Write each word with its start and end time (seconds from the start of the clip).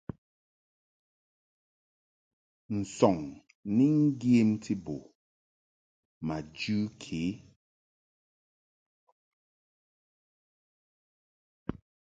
Nsɔŋ 2.79 3.17
ni 3.75 3.85
ŋgyemti 4.01 4.73
bo 4.85 4.95
ma 6.25 6.37
jɨ 6.57 6.77
ke. 7.01 7.21